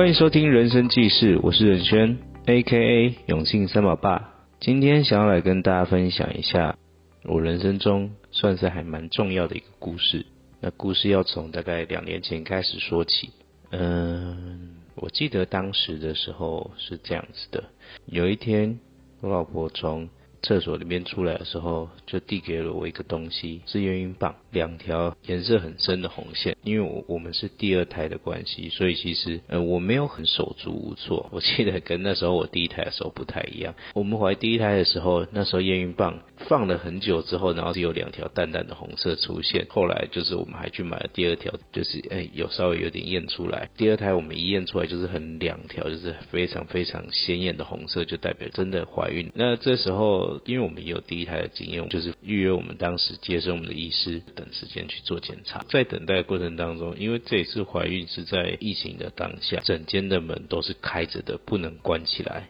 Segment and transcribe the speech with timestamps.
[0.00, 2.16] 欢迎收听人生记事，我是任轩
[2.46, 3.16] ，A.K.A.
[3.26, 4.32] 永庆三宝爸。
[4.58, 6.78] 今天想要来跟大家分享一下
[7.24, 10.24] 我人生中算是还蛮重要的一个故事。
[10.60, 13.28] 那故事要从大概两年前开始说起。
[13.72, 17.64] 嗯，我记得当时的时候是这样子的：
[18.06, 18.80] 有一天，
[19.20, 20.08] 我老婆从
[20.42, 26.56] 厕所里面出来的时候，就递给了我一个东西，是验孕棒，两条颜色很深的红线。
[26.62, 31.28] 因为我我们是第二胎的关系，所以其实呃我没有很手足无措。
[31.32, 33.74] 我记得跟那时候我第一胎的时候不太一样。
[33.94, 39.66] 我们怀第一胎的时候，那时候验孕棒放了很久之后，然后是有两条淡淡的红色出现。
[39.70, 43.68] 后来就是我们还去买了第二条，就是哎有稍微有点验出来。
[43.76, 49.30] 第二胎我们一验出来就是很两条，就是非常非常鲜艳的红色，就代表真的怀孕。
[49.34, 50.40] 那这时候。
[50.46, 55.64] 因为我们也有第一胎的经验，就是预约我们当时接生我们的医师，等时间去做检查。
[55.68, 62.48] 在等待过程当中，因为这一次怀孕是在疫情的当下，整间的门都是开着的，不能关起来。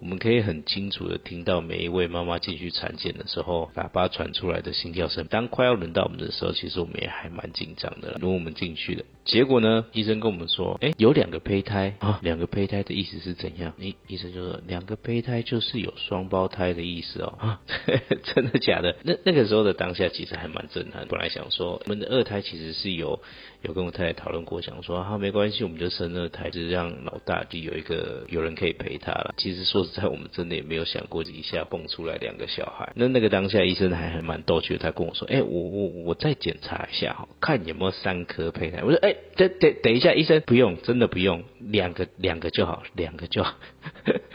[0.00, 5.26] 我们可以很清楚的听到每一位妈妈进去产检的时候，喇叭传出来的心跳声。
[5.26, 8.16] 当快要轮到我们的时候，其实我们也还蛮紧张的。
[8.20, 13.72] 如果我们进去了，结果呢，医生跟我们说，哎，有两个胚胎啊，两个胚胎的意思是怎样？
[13.80, 17.58] 诶，医生就说，两个胚胎就是有双胞胎的意思哦。
[18.22, 18.96] 真的假的？
[19.02, 21.06] 那那个时候的当下其实还蛮震撼。
[21.08, 23.20] 本来想说，我们的二胎其实是有
[23.62, 29.34] 有跟我太太讨论过，想说，啊，没关系，我们就生二胎，就是让老大就有一个有人可以陪他了。
[29.36, 29.90] 其实说实。
[29.98, 32.92] 在我们真的也没有想过一下蹦出来两个小孩。
[32.94, 43.56] 那那个当下医生还还蛮逗趣的，他跟我说：“哎，我我我再检查一下哈，看有没有三颗胚胎。”我说：“哎，等等等一下，医生不用，真的不用，两个两个就好，两个就好，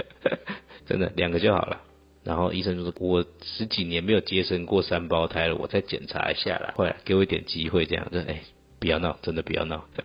[0.85, 1.81] 真的两个就好了。”
[2.25, 8.41] 然后医生就说：“我十几年没有接生过三胞胎了，我再检查一下啦，后来给我一点机会，这样子，哎，
[8.83, 9.85] 不要闹，真的不要闹。”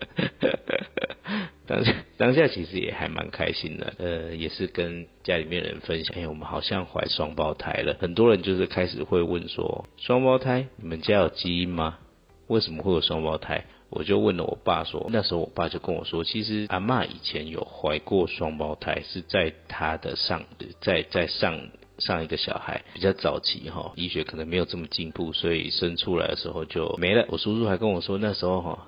[1.67, 7.97] 当下当下其实也还蛮开心的，呃，也是跟家里面人分享，哎，我们好像怀双胞胎了。
[8.01, 11.99] 很多人就是开始会问说，双胞胎，你们家有基因吗？
[12.47, 13.65] 为什么会有双胞胎？
[13.91, 20.45] 我就问了我爸说，那时候我爸就跟我说，其实阿妈以前有怀过双胞胎，是在她的上，
[20.81, 27.25] 在在上上一个小孩比较早期哈，医学可能没有这么进步，所以生出来的时候就没了。
[27.29, 28.87] 我叔叔还跟我说，那时候哈。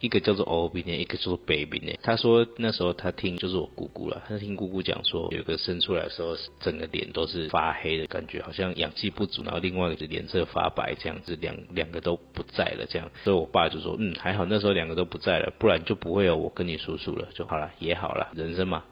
[0.00, 1.92] 一个叫做 O B 呢，一个叫做 Baby 呢。
[2.04, 13.10] 他说那时候他听就是我姑姑了，他听姑姑讲说，有一个生出来的时候，整个脸都是发黑的感觉，好像氧气不足，然后另外一个脸色发白这样子，两两个都不在了这样。
[13.24, 18.84] 所以我爸就说，嗯，还好那时候两个都不在了，不然就不会有我跟你叔叔了，就好了，也好了，人生嘛，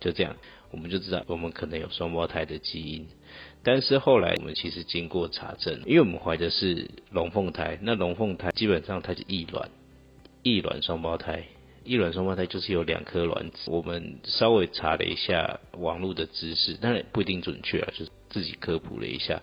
[0.00, 0.34] 就这样，
[0.74, 3.06] 我们就知道我们可能有双胞胎的基因。
[3.62, 9.70] 但是后来我们其实经过查证，因为我们怀的是龙凤胎，那龙凤胎基本上它是异卵。
[10.42, 11.44] 异卵双胞胎，
[11.84, 13.70] 异卵双胞胎就是有两颗卵子。
[13.70, 19.40] 我们稍微查了一下网络的知识，当然不一定准确啊，就是自己科普了一下。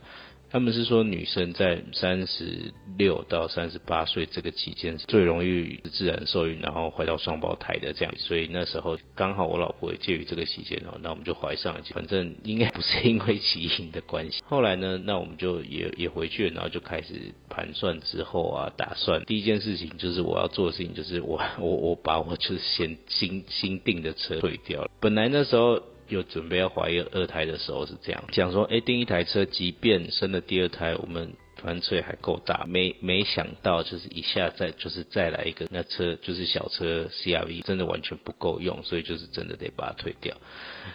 [0.52, 8.14] 他们是说，女生在三十六到三十八岁这个期间最容易自然受孕，然后怀到双胞胎的这样。
[8.18, 11.82] 所以那时候刚好我老婆也介于这个期间哦，那我们就怀上了。
[11.92, 14.44] 反正应该不是因为基因的关系。
[14.46, 24.86] 后来呢，那我们就也也回去了，然后就开始盘算之后啊，打算第一件事情就是我要做的事情就是我 我我把我就是先新新订的车退掉。
[25.00, 25.82] 本来那时候。
[26.12, 32.66] 又准备要怀二二胎的时候是这样讲说，哎，订一台车，即便生了第二胎，我们反正车还够大。
[32.68, 40.36] 没没想到就是一下再就是再来一个，那车就是小车 CRV，真的完全不够用，所以就是真的得把它退掉。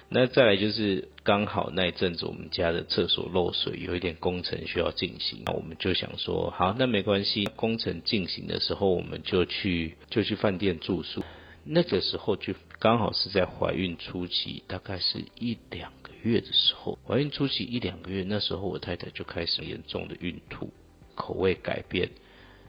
[0.08, 11.22] 那再来就是刚好那一阵子我们家的厕所漏水，有一点工程需要进行，那我们就想说，好，那没关系，工程进行的时候我们就去就去饭店住宿。
[11.68, 16.96] 那个时候就刚好是在怀孕初期，大概是一两个月的时候。
[17.04, 20.72] 怀孕初期一两个月，那时候我太太就开始严重的孕吐，
[21.16, 22.10] 口味改变。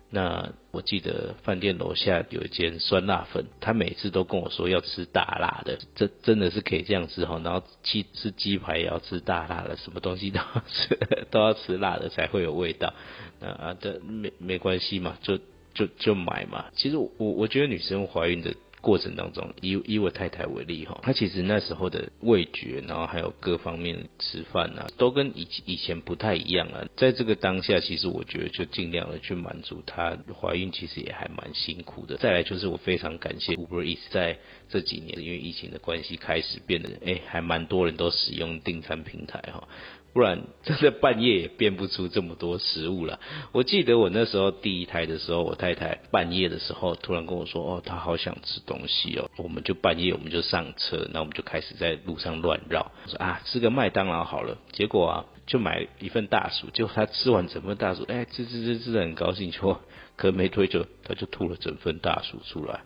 [0.10, 7.40] 那我记得饭店楼下有一间酸辣粉，她每次都跟我说要吃大辣的，这真的是可以这样吃哈。
[7.44, 10.98] 然后吃吃鸡排也要吃大辣的，什么东西都要吃
[11.30, 12.94] 都要吃辣的才会有味道。
[13.40, 15.38] 那啊，这没没关系嘛，就
[15.76, 16.66] 就就买嘛。
[16.74, 18.56] 其实我我觉得女生怀孕的。
[18.82, 26.86] 过程当中，以以我太太为例哈，她其实那时候的味觉，然后还有各方面吃饭啊，都跟以以前不太一样啊。
[26.96, 32.18] 在这个当下，其实我觉得就尽量的去满足她怀孕，其实也还蛮辛苦的。
[32.18, 34.38] 再来就是我非常感谢 Uber Eats 在
[34.70, 39.68] 这几年因为疫情的关系开始变得哎，还蛮多人都使用订餐平台哈。
[40.14, 43.20] 不然真的半夜也变不出这么多食物了。
[43.52, 54.58] 我记得我那时候第一胎的时候，我太太半夜的时候突然跟我说：“哦，她好想吃东西哦。”我们就半夜我们就上车，那我们就开始在路上乱绕，说啊吃个麦当劳好了。
[54.72, 59.80] 结果啊就买一份大薯，结果他吃完整份大薯，哎吃吃吃吃的很高兴，就
[60.16, 62.82] 可没推久他就吐了整份大薯出来。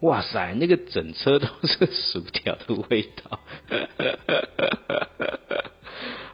[0.00, 3.40] 哇塞，那个整车都是薯条的味道。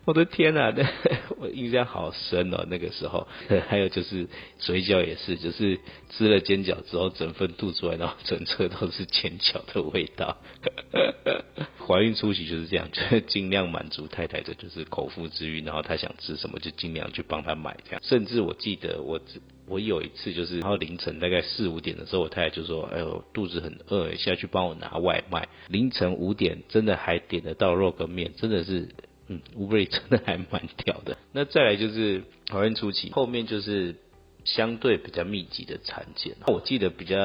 [0.06, 0.84] 我的天呐，那
[1.38, 2.66] 我印象好深哦。
[2.68, 3.28] 那个时候，
[3.68, 4.26] 还有就是
[4.58, 5.78] 水饺也是，就是
[6.10, 10.38] 吃了煎饺之后，整份吐出来，然后整车都是煎饺的味道。
[11.86, 18.00] 怀孕初期就是这样，就尽量满足太太的就是口腹之欲，然后她想吃什么就尽量去帮她买这样。
[18.02, 19.20] 甚至我记得我
[19.68, 28.88] 我有一次就是，然后凌晨大概四五点的时候，我太太就说：“哎呦，肚子很饿，下去帮我拿外卖。”凌晨五点真的还点得到肉跟面，真的是。
[29.32, 31.16] 嗯，乌龟真的还蛮屌的。
[31.32, 33.96] 那再来就是怀孕初期，后面就是
[34.44, 36.36] 相对比较密集的产检。
[36.46, 37.16] 我记得比较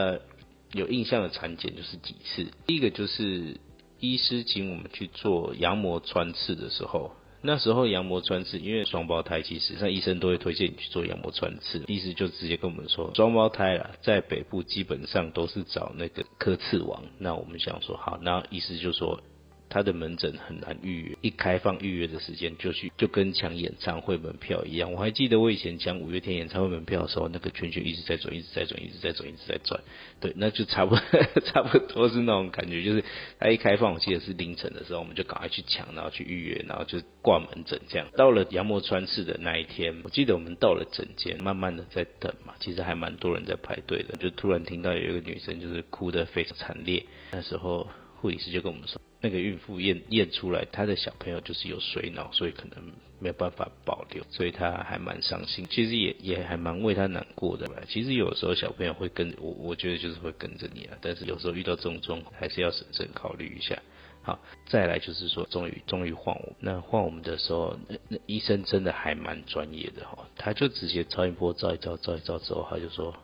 [0.74, 2.52] 有印象的产检就是几次。
[2.66, 3.58] 第一个就是
[4.00, 7.12] 医师请我们去做羊膜穿刺的时候，
[7.42, 11.84] 那时候羊膜穿刺，因为双胞胎其实那医生都会推荐你去做羊膜穿刺。
[11.88, 17.04] 医师就直接跟我们说，双胞胎啊，在北部基本上都是找那个科刺王。
[17.20, 19.22] 那我们想说好，那医师就说。
[19.70, 24.94] 他的门诊很难预约，一开放预约的时间就去，就跟抢演唱会门票一样。
[24.94, 29.82] 我还记得我以前抢五月天演唱会门票的时候，那个圈圈一直在转，一直在转，一直在转，一直在转。
[30.20, 31.02] 对，那就差不多，
[31.46, 33.04] 差不多是那种感觉，就是
[33.40, 38.08] 他一开放，我记得是凌晨的时候，我们就赶快去抢，然后去预约，然后就挂门诊这样。
[38.16, 47.88] 到了羊膜穿刺的那一天，我记得我们到了诊间，慢慢的在等嘛，其实还蛮多人在排队的，就突然听到有一个女生就是哭得非常惨烈，那时候。
[48.20, 55.66] 护理师就跟我们说，那个孕妇验验出来，她的小朋友就是有水脑，所以可能没有办法保留，所以她还蛮伤心。
[55.70, 57.82] 其实也也还蛮为她难过的吧。
[57.88, 60.98] 其实有时候小朋友会跟我，我觉得就是会跟着你啊。
[61.02, 63.82] 但是有时候遇到这种状况，还是要审慎考虑一下。
[64.22, 73.16] 好，再来就是说，终于终于换我，那换我们的时候，那那医生真的还蛮专业的哈，他就直接超音波照一照，照一照之后，他就说。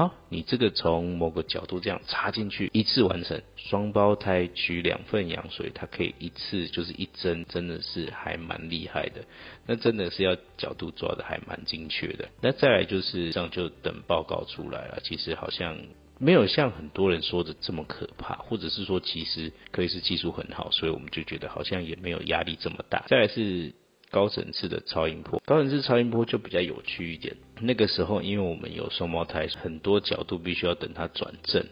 [0.00, 3.38] 好，你这个从某个角度这样插进去，一次完成。
[3.54, 9.22] 双胞胎取两份羊水，它可以一次就是一针，真的是还蛮厉害的。
[9.66, 12.26] 那真的是要角度抓的还蛮精确的。
[12.40, 15.00] 那再来就是这样，就等报告出来了。
[15.04, 15.76] 其实好像
[16.18, 23.04] 没有像很多人说的这么可怕，或者是说其实可以是技术很好，所以我们就觉得好像也没有压力这么大。
[23.06, 23.74] 再来是。
[24.10, 27.36] 高层次的超音波，高层次超音波就比较有趣一点。
[27.60, 31.64] 那个时候，因为我们有双胞胎，很多角度必须要等它转正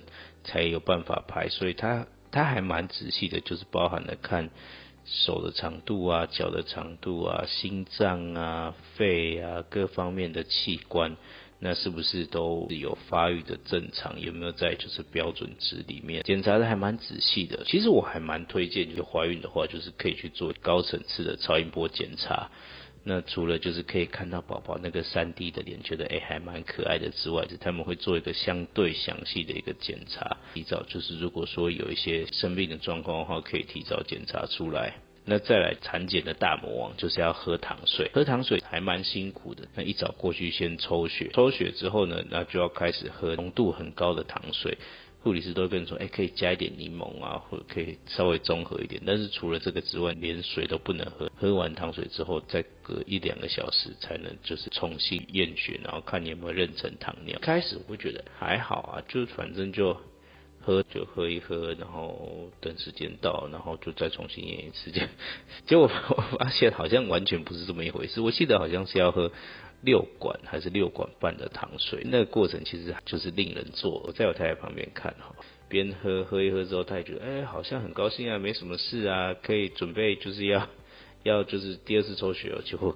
[0.44, 4.50] 才有办法拍，所以它它还蛮仔细的，就是包含了看
[5.04, 11.16] 手的长度啊、脚的长度啊、心脏啊、肺啊各方面的器官。
[11.60, 14.20] 那是不是都有发育的正常？
[14.20, 16.22] 有没有在就是标准值里面？
[16.22, 17.64] 检查的还蛮仔细的。
[17.66, 22.50] 其实我还蛮推荐，就怀孕的话，就是可以去做高层次的超音波检查。
[23.04, 34.94] 那除了就是可以看到宝宝那个三 D 的脸，觉得哎还蛮可爱的之外，是他们会做一个相对详细的一个检查，提早就是如果说有一些生病的状况的话，可以提早检查出来。
[35.28, 39.68] 那再来产检的大魔王就是要喝糖水，喝糖水还蛮辛苦的。
[39.74, 44.78] 那一早过去先抽血，抽血之后呢，那就要开始喝浓度很高的糖水。
[45.20, 49.02] 护理师都会跟你说，哎，可以加一点柠檬啊，或者可以稍微综合一点。
[49.04, 51.30] 但是除了这个之外，连水都不能喝。
[51.36, 57.38] 喝完糖水之后，再隔一两个小时才能就是重新验血，然后看你有没有妊娠糖尿。
[57.42, 59.94] 开始我会觉得还好啊，就反正就。
[60.68, 64.90] 喝就喝一喝，然后等时间到，然后就再重新验一次。
[64.90, 65.08] 结
[65.66, 68.20] 结果 我发现好像完全不是这么一回事。
[68.20, 69.32] 我记得好像是要喝
[69.80, 74.02] 六管还是六管半的糖水，那个过程其实就是令人做。
[74.06, 75.34] 我在我太太旁边看哈，
[75.70, 80.68] 边喝喝一喝之后，她也觉得哎，好像很高兴啊，没什么事啊，可以准备就是要
[81.22, 82.60] 要就是第二次抽血了。
[82.60, 82.94] 结果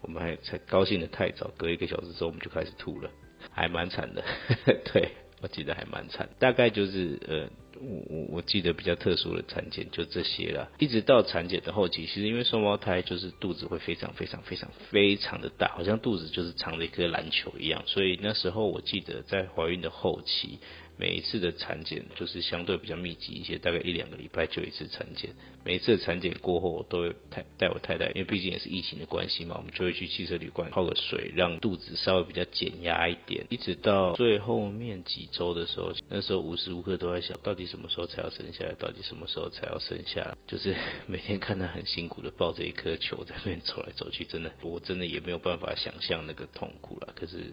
[0.00, 3.10] 我们还才高兴的太早，隔一个小时之后我们就开始吐了，
[3.50, 4.24] 还蛮惨的，
[4.94, 5.10] 对。
[5.42, 7.48] 我记得还蛮惨，大概就是呃，
[7.80, 10.70] 我我我记得比较特殊的产检就这些了。
[10.78, 17.82] 一直到产检的后期，其实因为双胞胎就是肚子会非常非常非常非常的大，好像肚子就是藏着一颗篮球一样。
[17.86, 20.60] 所以那时候我记得在怀孕的后期，
[20.98, 25.30] 每一次的产检就是相对比较密集一些，大概一两个礼拜就一次产检。
[25.64, 33.46] 每一次产检过后，我都会带带我太太，因为毕竟也是疫情的关系嘛，我们就会去汽车旅馆泡个水，让肚子稍微比较减压一点。
[33.48, 38.72] 一直到最后面几周的时候，那时候无时无刻都在想，到底什么时候才要生下来？
[38.74, 40.36] 到底什么时候才要生下来？
[40.46, 40.74] 就是
[41.06, 47.12] 每天看他很辛苦的抱着一颗球在那边走来走去，真的，我真的也没有办法想象那个痛苦了。
[47.16, 47.52] 可是。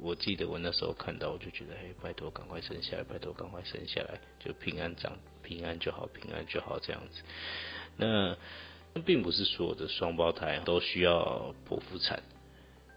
[0.00, 7.22] 我记得我那时候看到，我就觉得，哎，拜托赶快生下来，拜托赶快生下来，就平安长，平安就好，平安就好这样子。
[7.96, 8.36] 那
[9.04, 12.22] 并不是所有的双胞胎都需要剖腹产。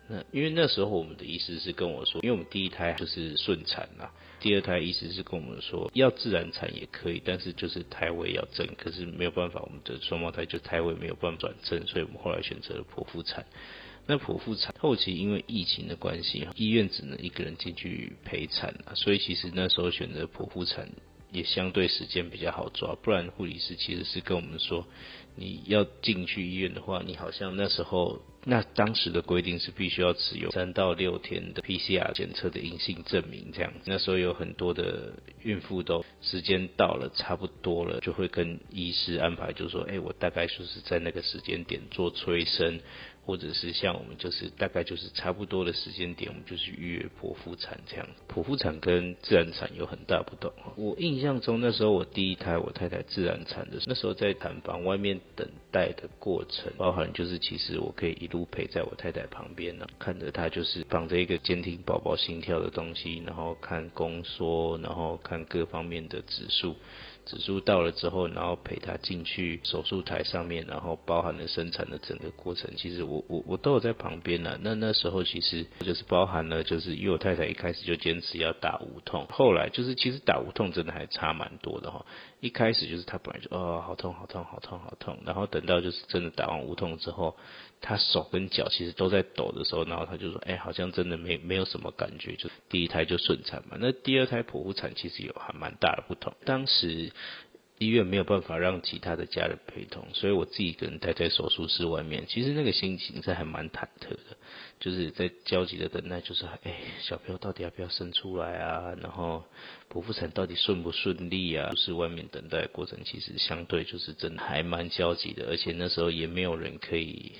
[0.08, 13.44] 那因为那时候我们的医师是跟我说，因为我们第一胎就是顺产啦，第二胎医师是跟我们说要自然产也可以，但是就是胎位要正，可是没有办法，我们的双胞胎就胎位没有办法转正，所以我们后来选择了剖腹产。
[14.08, 20.90] 那剖腹产后期因为疫情的关系，医院只能一个人进去陪产啊，所以其实那时候选择剖腹产
[21.32, 24.88] 也相对时间比较好抓，不然护理师其实是跟我们说，
[25.36, 28.22] 你要进去医院的话，你好像那时候。
[28.48, 33.74] 那当时的规定是必须要持有三到六天的 PCR 检测的阴性证明，这样。
[33.86, 42.82] 那时候有很多的孕妇都时间到了，差不多了，就会跟医师安排，就说，哎，我大概就是在那个时间点做催生。
[43.25, 48.08] 或者是像我们就是大概就是差不多的时间点，我们就是预约剖腹产这样。
[48.29, 50.51] 剖腹产跟自然产有很大不同。
[50.75, 66.75] 我印象中那时候我第一胎我太太自然产的，那时候在产房外面等待的过程，包含就是其实我可以一路陪在我太太旁边呢，看着她就是绑着一个监听宝宝心跳的东西，然后看宫缩，然后看各方面的指数。
[67.25, 74.58] 指数到了之后，然后陪他进去手术台上面，然后包含了生产的整个过程，其实我我我都有在旁边呢。
[74.62, 82.05] 那那时候其实就是包含了，就是因为我太太一开始就坚持要打无痛，后来就是其实打无痛真的还差蛮多的哈。
[82.39, 87.36] 一开始就是他本来就哦好痛好痛好痛好痛，然后等到就是真的打完无痛之后。
[87.88, 93.77] 他手跟脚其实都在抖的时候，然后他就说：“哎，好像真的没没有什么感觉，就第一胎就顺产嘛。
[93.80, 96.34] 那第二胎剖腹产其实有还蛮大的不同。
[96.46, 97.12] 当时
[97.77, 102.25] 医院没有办法让其他的家人陪同，所以我自己一个人待在手术室外面。
[102.27, 104.36] 其实那个心情是还蛮忐忑的，
[104.80, 108.96] 就是在焦急的等待，就是哎，小朋友到底要不要生出来啊？
[109.00, 109.44] 然后
[109.92, 111.70] 剖腹产到底顺不顺利啊？
[111.70, 117.34] 就是外面等待过程其实相对就是真的还蛮焦急的，而且那时候也没有人可以。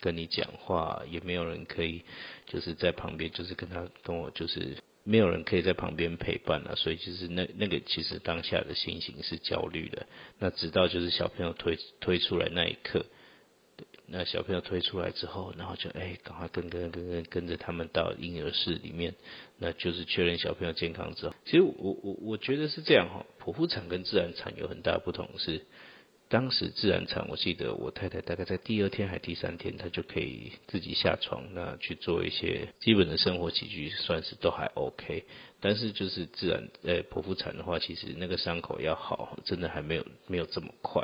[0.00, 2.02] 跟你讲话也没有人可以，
[2.46, 10.06] 就是在旁边，就是跟他跟我，就是没有人可以在旁边陪伴了，所以其实那那个其实当下的心情是焦虑的。
[10.38, 13.06] 那直到就是小朋友推推出来那一刻，
[14.06, 19.14] 那小朋友推出来之后，然后就哎，赶快跟跟跟跟跟着他们到婴儿室里面，
[19.58, 25.64] 那就是确认小朋友健康之后，其实我我我觉得是这样哈，剖腹产跟自然产有很大不同是。
[26.28, 35.24] 当时自然产，我记得我太太大概在第二天还第三天，她就可以自己下床，那去做一些基本的生活起居，算是都还 OK。
[35.60, 41.02] 但是就是自然，呃，剖腹产的话，其实那个伤口要好，真的还没有没有这么快。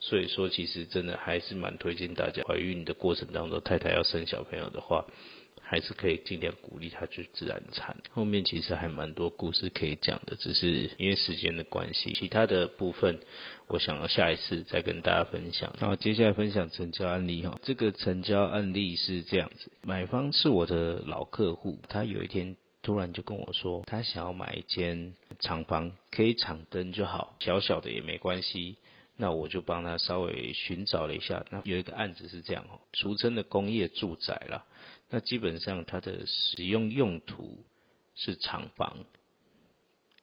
[0.00, 5.06] 所以说，其实真的还是蛮推荐大家，怀孕的过程当中，太太要生小朋友的话。
[5.70, 7.94] 还是可以尽量鼓励他去自然产。
[8.10, 13.20] 后面其实还蛮多故事可以讲的，只是因为时间的关系，其他的部分
[13.66, 15.74] 我想要下一次再跟大家分享。
[15.78, 28.78] 然后接下来分享成交案例哈，这个成交案例是这样子：买方是我的老客户，他有一天突然就跟我说，他想要买一间厂房，可以厂灯就好，小小的也没关系。
[29.20, 34.64] 那我就帮他稍微寻找了一下，那有一个案子是这样哦，俗称的工业住宅了。
[35.10, 37.64] 那基本上它的使用用途
[38.14, 39.04] 是厂房，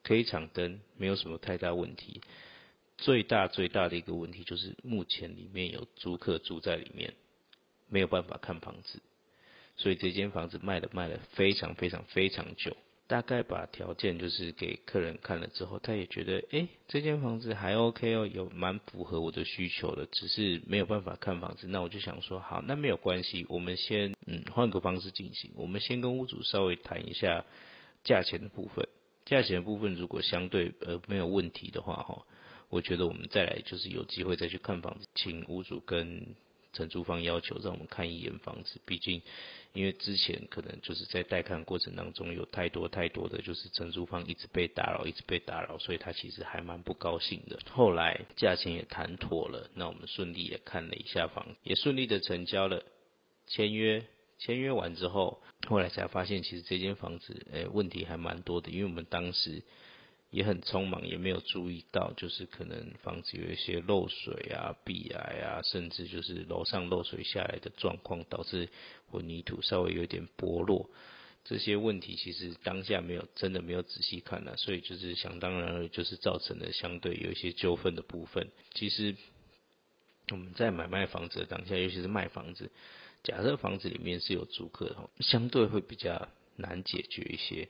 [0.03, 2.21] 可以敞灯，没有什么太大问题。
[2.97, 7.13] 最大最大的一个问题就是目前里面有租客住在里面，
[7.89, 9.01] 没有办法看房子，
[9.75, 12.77] 所以这间房子卖了卖了非常非常非常久。
[13.07, 21.67] 大概把条件就是给客人看了之后，他也觉得，哎，这间房子还 OK 哦，有蛮符合我的需求的，只是没有办法看房子。
[21.67, 25.51] 那我就想说，好，那没有关系，我们先，嗯，换个方式进行。
[25.55, 27.45] 我们先跟屋主稍微谈一下
[28.03, 28.87] 价钱的部分。
[29.25, 32.25] 价钱的部分如果相对呃没有问题的话，哈，
[32.69, 36.35] 我觉得我们再来就是有机会再去看房子，请屋主跟。
[36.75, 39.21] 承租方要求让我们看一眼房子，毕竟
[39.73, 47.57] 因为之前可能就是在带看过程当中有太多太多的就是承租方一直被打扰，一直被打扰，所以他其实还蛮不高兴的。
[47.71, 52.83] 后来价钱也谈妥了，那我们顺利也看了一下房，也顺利的成交了，
[53.47, 54.05] 签约
[54.37, 59.63] 签约完之后，后来才发现其实这间房子，诶，问题还蛮多的，因为我们当时
[60.35, 68.67] 也很匆忙，也没有注意到，就是可能房子有一些漏水啊、壁癌啊，甚至就是楼上漏水下来的状况，导致
[69.09, 70.89] 混凝土稍微有点剥落。
[71.45, 78.49] 这些问题其实当下没有真的没有仔细看呢，所以就是想当然了，就是造成了相对有一些纠纷的部分。
[78.73, 79.15] 其实
[80.31, 82.69] 我们在买卖房子的当下，尤其是卖房子，
[83.23, 86.27] 假设房子里面是有租客的，相对会比较
[86.57, 87.69] 难解决一些。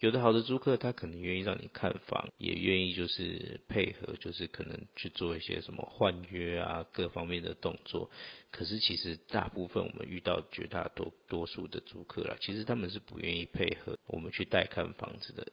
[0.00, 8.10] 有的好的租客，他可能愿意让你看房，也愿意就是配合，就是可能去做一些什么换约啊，各方面的动作。
[8.50, 15.46] 可是其实大部分我们遇到绝大多多数的租客啦，其实他们是不愿意配合我们去带看房子的。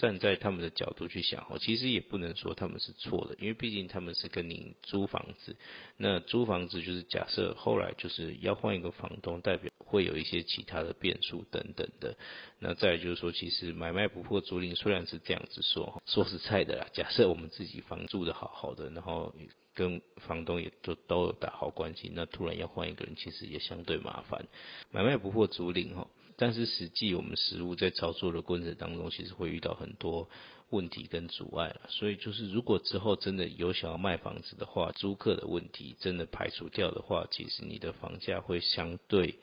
[0.00, 5.54] 站在他们的角度去想哦，其实也不能说他们是错的，因为毕竟他们是跟您租房子。
[5.98, 12.16] 那租房子就是假设后来就是要换一个房东，代表会有一些其他的变数等等的。
[12.58, 19.34] 那再就是说，其实买卖不破租赁虽然是这样子说，说实在的啦，假设我们自己房住的好好的，然后
[19.74, 24.46] 跟房东也都都有打好关系，那突然要换一个人，其实也相对麻烦。
[24.90, 26.08] 买卖不破租赁哈。
[26.40, 30.26] 但是实际我们实物在操作的过程当中，其实会遇到很多
[30.70, 31.82] 问题跟阻碍了。
[31.90, 39.34] 所以就是如果之后真的有想要卖房子的话，租客的问题真的排除掉的话，其实你的房价会相对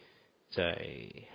[0.49, 0.87] 再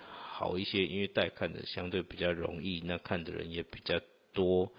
[0.03, 4.01] 好一些，因为带看的相对比较容易，那看的人也比较
[4.33, 4.69] 多，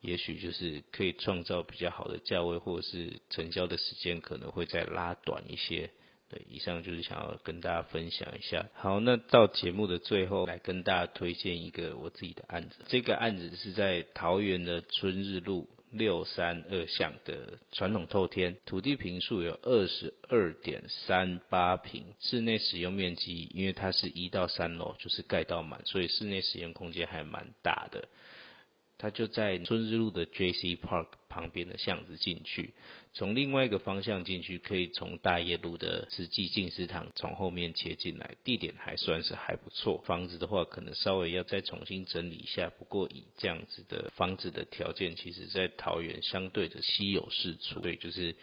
[0.00, 5.90] 也许就是可以创造比较好的价位，或者是成交的时间可能会再拉短一些。
[6.32, 8.70] 对，以上就是想要跟大家分享一下。
[8.72, 12.76] 好，那到节目的最后，来跟大家推荐一个我自己的案子。
[12.88, 28.08] 这个案子是在桃园的春日路六三二巷的传统透天，土地坪数有二十二点三八平，室内使用面积，因为它是一到三楼，就是盖到满，所以室内使用空间还蛮大的。
[28.96, 30.76] 它就在春日路的 J.C.
[30.76, 32.72] Park 旁边的巷子进去，
[33.14, 40.02] 从另外一个方向进去，可以从大业路的慈济进食堂从后面切进来，地点还算是还不错。
[40.06, 48.34] 房子的话，可能稍微要再重新整理一下，不过以这样子的房子的条件，其实在桃园相对的稀有是处，对，就是。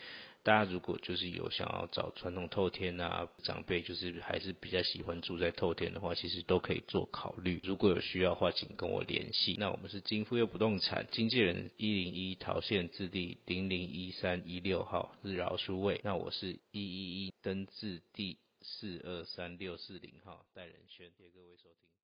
[0.50, 7.62] 大家如果就是有想要找传统透天啊，长辈就是还是比较喜欢住在透天的话，其实都可以做考虑。
[7.64, 9.56] 如果有需要的话，请跟我联系。
[9.60, 16.02] 那我们是金富佑不动产经纪人一零一桃县字第零零一三一六号日饶书位。
[16.04, 21.99] 那我是一一一登字第四二三六四零号戴仁轩，谢谢各位收听。